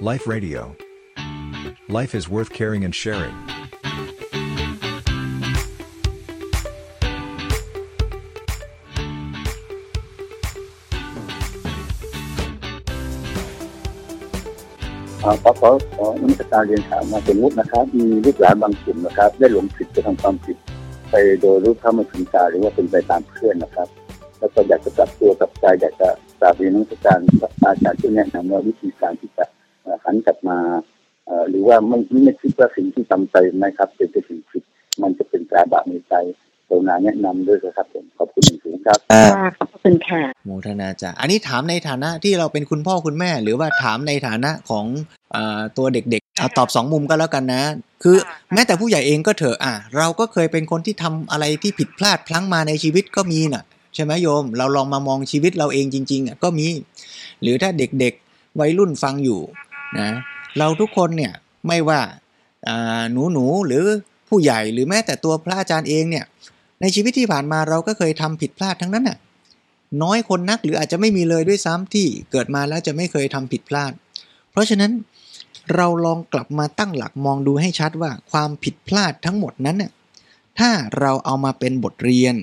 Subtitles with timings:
[0.00, 0.76] Life Radio.
[1.88, 3.34] Life is worth caring and sharing.
[15.24, 20.56] อ่าขอขอขอนักการเรียนถามมาสมมตินะครับ มีลูกหลานบางกลุ่มนะครับ ได้หลงผิดไปทำความผิด
[21.10, 23.88] ไปโดยรู้เท่าไม่ถึงการหรือว่าเป็นไปตามเพื่อนนะครับ
[24.38, 26.08] แล้วก็อยากจะกลับตัวกลับใจอยากจะ
[26.40, 27.18] กราบเรียนนักการ
[27.64, 29.55] อาจารย์ช่วยแนะนำว่าวิธีการที่จะเอ่อ
[30.04, 30.58] หันกลับมา
[31.26, 34.62] เอ่อหรือว่าไม่ไม่คิดว่าสิ่งที่ทำไปนะครับเป็นเป็นสิ่งผิด
[35.02, 36.14] มันจะเป็นการบาปในใจ
[36.68, 44.86] กรุณาแนะนำด้วยนะครับผมขอบคุณอย่างสูงครับค่ะขอบคุณค่ะโมทนาจ้ะอันนี้ถามในฐานะที่เราเป็นคุณพ่อคุณแม่ หรือว่าถามในฐานะของ
[45.34, 47.62] อาตัวเด็กๆเอาตอบสองมุมก็แล้วกันนะ
[48.02, 48.16] คือ
[48.52, 53.64] แม้แต่ผู้ใหญ่เองก็เถอะอะเราก็เคยเป็นคนที่ทำอะไรที่ผิดพลาดพลั้งมาในชีวิตก็มีน่ะ
[53.94, 56.66] ใช่ไหมโยม เราลองมามองชีวิตเราเองจริงๆอะก็มี
[57.42, 59.40] หรือถ้าเด็กๆวัยรุ่นฟังอยู่
[59.98, 60.10] นะ
[60.58, 61.32] เราทุกคนเนี่ย
[61.66, 62.00] ไม่ว่า
[63.12, 63.84] หนูหนูๆหรือ
[64.28, 66.24] ผู้ใหญ่หรือแม้แต่ตัวพระอาจารย์เองเนี่ย
[66.80, 69.18] ในชีวิตที่ผ่านมาเราก็เคยทำผิดพลาดทั้งนั้นน่ะ
[70.02, 73.92] น้อยคนนักหรืออาจจะไม่มีเลยด้วยซ้ำที่เกิดมาแล้วจะไม่เคยทำผิดพลาด
[74.50, 74.92] เพราะฉะนั้น
[75.74, 79.90] เราลองกลับมาตั้งหลักมองดูให้ชัดว่าความผิดพลาดทั้งหมดนั้นน่ะ
[80.58, 82.34] ถ้าเราเอามาเป็นบทเรียน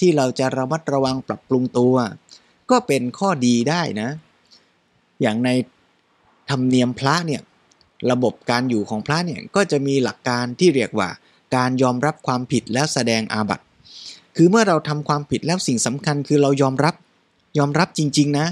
[0.00, 1.94] ที่เราจะระมัดระวังปรับปรุงตัว
[2.70, 4.08] ก็เป็นข้อดีได้นะ
[5.22, 5.50] อย่างใน
[6.50, 7.42] ธรรมเนียมพระเนี่ย
[8.10, 11.08] ระบบการอยู่ของพระเนี่ยก็จะมีหลักการที่เรียกว่า
[11.56, 13.64] การยอมรับความผิดแล้วแสดงอาบัติ
[14.36, 16.94] คือเมื่อเราทำความผิดแล้วสิ่งสำคัญคือเรายอมรับ
[17.58, 18.46] ยอมรับจริง ๆ นะ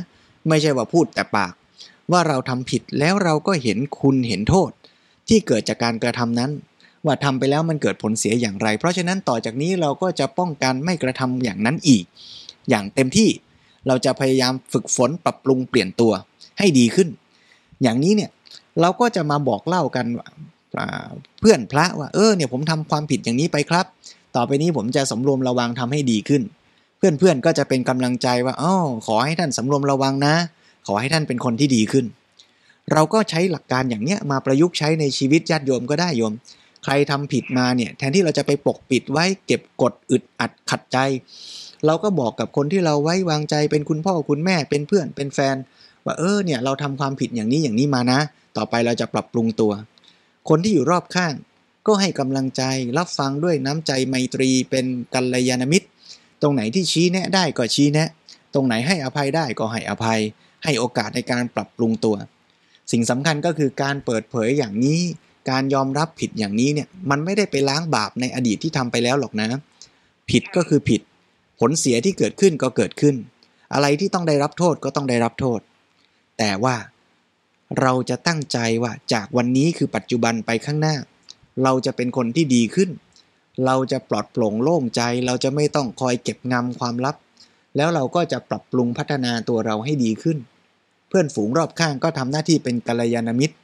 [0.49, 1.53] ไม่ใช่ว่าพูดแต่ปาก
[2.13, 4.71] ว่าเราทำผิดแล้วเราก็เห็นคุณเห็นโทษ
[5.29, 6.51] ที่เกิดจากการกระทำนั้น
[7.07, 12.05] ว่าทำไปแล้วมันเกิดผลเสียอย่างไร เพราะฉะนั้นต่อจากนี้เราก็จะป้องกันไม่กระทำอย่างนั้นอีก
[12.71, 13.31] อย่างเต็มที่
[13.87, 16.13] เราจะพยายามฝึกฝนปรับปรุงเปลี่ยนตัว
[16.59, 17.09] ให้ดีขึ้น
[17.85, 18.31] อย่างนี้เนี่ย
[18.81, 20.07] เราก็จะมาบอกเล่ากัน
[21.41, 23.87] เพื่อนพระว่าเออเนี่ยผมทำความผิดอย่างนี้ไปครับ
[24.37, 26.43] ต่อไปนี้ผมจะสำรวมระวังทำให้ดีขึ้น
[26.99, 28.75] เพื่อนๆก็จะเป็นกำลังใจว่าอ๋อ
[29.07, 30.35] ขอให้ท่านสำรวมระวังนะ
[30.87, 32.05] ขอให้ท่านเป็นคนที่ดีขึ้น
[32.93, 36.33] เราก็ใช้หลักการอย่างเนี้ยมาประยุกต์ใช้ในชีวิตญาติโยมก็ได้โยม
[36.85, 40.99] ใครทำผิดมาเนี่ยแทนที่เราจะไปปกปิดไว้เก็บกดอึดอัดขัดใจ
[41.87, 45.57] เราก็บอกกับคนที่เราไว้วางใจเป็นคุณพ่อคุณแม่เป็นเพื่อนเป็นแฟน
[46.07, 48.21] ว่าเออเนี่ยเราทำความผิดอย่างนี้อย่างนี้มานะ
[48.57, 49.73] ต่อไปเราจะปรับปรุงตัว
[50.49, 51.35] คนที่อยู่รอบข้าง
[51.87, 52.63] ก็ให้กำลังใจ
[52.99, 55.87] รับฟังด้วยน้ำใจไมตรีเป็นกัลยาณมิตร
[56.43, 58.09] ตรงไหนที่ชี้แนะได้ก็ชี้แนะ
[58.55, 60.21] ตรงไหนให้อภัยได้ก็ให้อภัย
[60.65, 62.17] ให้โอกาสในการปรับปรุงตัว
[62.93, 65.01] สิ่งสำคัญก็คือการเปิดเผยอย่างนี้
[65.51, 69.49] การยอมรับผิดอย่างนี้เนี่ยมันไม่ได้ไปล้างบาปในอดีตที่ทำไปแล้วหรอกนะ
[70.31, 71.01] ผิดก็คือผิด
[71.61, 73.15] ผลเสียที่เกิดขึ้นก็เกิดขึ้น
[73.75, 75.61] อะไรที่ต้องได้รับโทษก็ต้องได้รับโทษ
[76.39, 76.77] แต่ว่า
[77.81, 80.95] เราจะตั้งใจว่าจากวันนี้คือปัจจุบันไปข้างหน้า
[81.63, 82.91] เราจะเป็นคนที่ดีขึ้น
[83.67, 87.17] เราจะปลอดโปร่งโล่งใจ เราจะไม่ต้องคอยเก็บงำความลับ
[87.77, 90.39] แล้วเราก็จะปรับปรุงพัฒนาตัวเราให้ดีขึ้น
[91.09, 93.57] เพื่อนฝูงรอบข้างก็ทำหน้าที่เป็นกัลยาณมิตร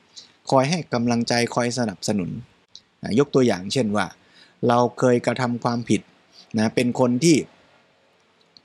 [0.51, 2.31] คอยให้กำลังใจคอยสนับสนุน
[3.03, 4.07] อะยกตัวอย่างเช่นว่า
[4.69, 6.01] เราเคยกระทำความผิด
[6.59, 7.37] นะเป็นคนที่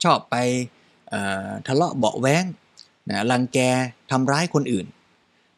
[0.04, 0.36] ชอบไป
[1.66, 2.44] ทะเลาะเบาแว้ง
[3.10, 3.58] นะรังแก
[4.10, 4.86] ทำร้ายคนอื่น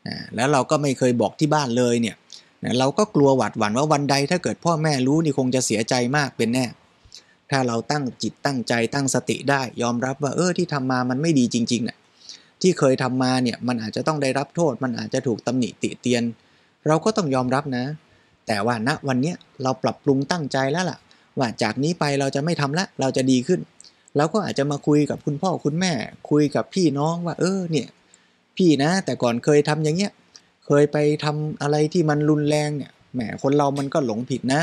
[0.09, 2.17] นะแล้วเราก็ไม่เคยบอกที่บ้านเลยเนี่ย
[2.65, 6.67] นะเราก็กลัวหวาดหวั่นว่าวันใดถ้าเกิดพ่อแม่รู้นี่คงจะเสียใจมากเป็นแน่
[7.51, 11.97] ถ้าเราตั้งจิตตั้งใจตั้งสติได้ยอมรับว่าเออที่ทำมามันไม่ดีจริงๆน่ะ
[12.63, 16.23] ที่เคยทำมาเนี่ยมันอาจจะต้องได้รับโทษ มันอาจจะถูกตำหนิติเตียน
[16.87, 17.85] เราก็ต้องยอมรับนะ
[18.47, 20.99] แต่ว่าณวันนี้เราปรับปรุงตั้งใจแล้วล่ะ
[21.39, 23.61] ว่าจากนี้ไปเราจะไม่ทำละ เราจะดีขึ้น
[24.17, 25.93] เราก็อาจจะมาคุยกับคุณพ่อคุณแม่
[26.31, 27.89] คุยกับพี่น้องว่า เออเนี่ย
[28.57, 30.13] พี่นะ แต่ก่อนเคยทำอย่างเงี้ย
[30.67, 34.61] เคยไปทำอะไรที่มันรุนแรงเนี่ยแหมคนเรามันก็หลงผิดนะ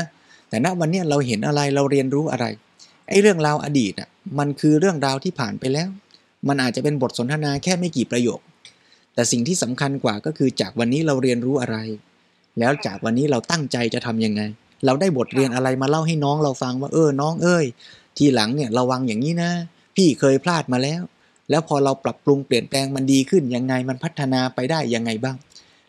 [0.48, 2.46] แต่ณวันนี้เราเห็นอะไรเราเรียนรู้อะไร
[3.08, 4.08] ไอ้เรื่องราวอดีตอะ
[4.38, 5.88] มันคือเรื่องราวที่ผ่านไปแล้ว
[6.48, 8.40] มันอาจจะเป็นบทสนทนาแค่ไม่กี่ประโยค
[9.14, 11.76] แต่สิ่งที่สำคัญกว่าก็คือจากวันนี้เราเรียนรู้อะไร
[12.58, 14.42] แล้วจากวันนี้เราตั้งใจจะทำยังไง
[14.86, 17.66] เราได้บทเรียนอะไรมาเล่าให้น้องเราฟังว่าเออน้องเอ้ย
[18.18, 19.50] ทีหลังเนี่ยระวังอย่างนี้นะ
[19.96, 21.02] พี่เคยพลาดมาแล้ว
[21.50, 25.36] แล้วพอเราปรับปรุงเปลี่ยนแปลงมันดีขึ้นยังไงมันพัฒนาไปได้ยังไงบ้าง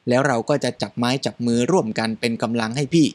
[0.09, 3.07] แล้วเราก็จะจับไม้จับมือร่วมกันเป็นกำลังให้พี่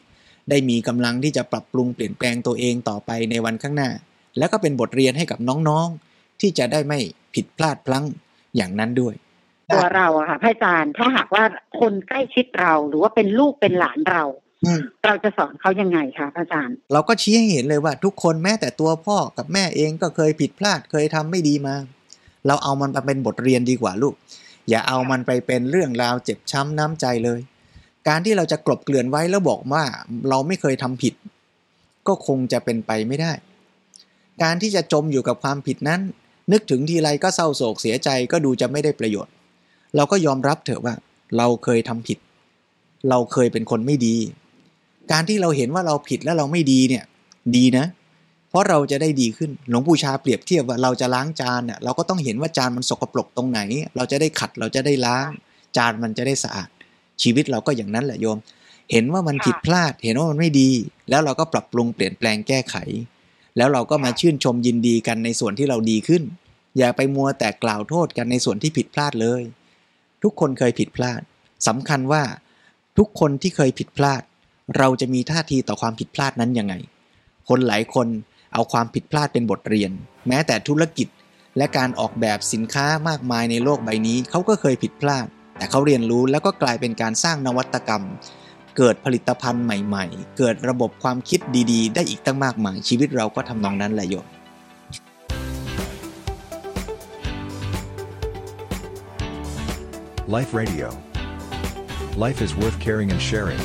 [0.50, 3.91] ได้มีกำลังที่จะปรับปรุงเปลี่ยนแปลงตัวเองต่อไปในวันข้างหน้า
[4.38, 5.38] แล้วก็เป็นบทเรียนให้กับ
[5.69, 6.99] น้องๆ ที่จะได้ไม่
[7.35, 8.05] ผิดพลาดพลั้ง
[8.56, 9.14] อย่างนั้นด้วย
[9.73, 11.44] ตัวเราอะค่ะพระอาจารย์ถ้าหากว่า
[11.81, 14.25] คนใกล้ชิดเราหรือว่าเป็นลูกเป็นหลานเรา
[15.05, 21.75] เราจะสอนเขายังไงคะพระอาจารย์ เราก็ชี้ให้เห็นเลยว่าทุกคนแม้แต่ตัวพ่อกับแม่เองก็เคยผิดพลาดเคยทำไม่ดีมา
[22.47, 24.14] เราเอามันมาเป็นบทเรียนดีกว่าลูก
[24.69, 27.41] อย่าเอามันไปเป็นเรื่องราวเจ็บช้ำน้ำใจเลย
[28.09, 29.85] การที่เราจะกลบเกลื่อนไว้แล้วบอกว่า
[30.29, 31.14] เราไม่เคยทำผิด
[32.09, 33.32] ก็คงจะเป็นไปไม่ได้
[34.43, 36.00] การที่จะจมอยู่กับความผิดนั้น
[36.53, 39.32] นึกถึงทีไรก็เศร้าโศกเสียใจก็ดูจะไม่ได้ประโยชน์
[39.97, 40.94] เราก็ยอมรับเถอะว่า
[41.37, 42.19] เราเคยทำผิด
[43.11, 44.17] เราเคยเป็นคนไม่ดี
[45.10, 47.04] การที่เราเห็นว่าเราผิดแล้วเราไม่ดีเนี่ย
[47.56, 47.87] ดีนะ
[48.50, 53.60] เพราะเราจะได้ดีขึ้น หลวงปู่ชาเปรียบเทียบว่าเราจะล้างจานเนี่ยเราก็ต้องเห็นว่าจานมันสกปรกตรงไหน
[53.96, 55.28] เราจะได้ขัดเราจะได้ล้าง
[55.76, 56.69] จานมันจะได้สะอาด
[57.22, 58.38] ชีวิตเราก็อย่างนั้นแหละโยม
[58.93, 60.70] เห็นว่ามันผิดพลาด เห็นว่ามันไม่ดี
[61.10, 62.76] แล้วเราก็ปรับปรุงเปลี่ยนแปลงแก้ไข
[63.56, 66.22] แล้วเราก็มาชื่นชมยินดีกันในส่วนที่เราดีขึ้น
[66.78, 69.43] อย่าไปมัวแต่กล่าวโทษกันในส่วนที่ผิดพลาดเลย
[70.22, 71.20] ทุกคนเคยผิดพลาด
[71.69, 72.22] สำคัญว่า
[72.99, 74.22] ทุกคนที่เคยผิดพลาด
[74.79, 76.75] เราจะมีท่าทีต่อความผิดพลาดนั้นยังไง
[77.49, 78.09] คนหลายคน
[78.55, 79.91] เอาความผิดพลาดเป็นบทเรียน
[80.29, 81.09] แม้แต่ธุรกิจ
[81.56, 85.26] และการออกแบบสินค้ามากมายในโลกใบนี้เขาก็เคยผิดพลาด
[85.56, 88.03] แต่เขาเรียนรู้แล้วก็กลายเป็นการสร้างนวัตกรรม
[88.76, 91.41] เกิดผลิตภัณฑ์ใหม่ๆ เกิดระบบความคิด
[91.73, 94.26] ดีๆ ได้อีกตั้งมากมายชีวิตเราก็ทำนองนั้นแหละโยม
[100.37, 100.88] Life Radio.
[102.25, 103.62] Life is worth caring and sharing.